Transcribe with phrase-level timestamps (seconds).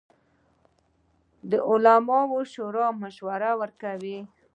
[1.51, 4.19] د علماوو شورا مشورې ورکوي